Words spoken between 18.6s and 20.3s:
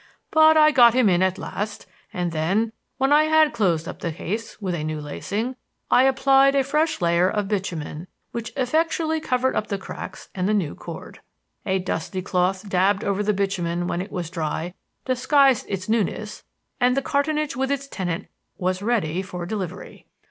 ready for delivery.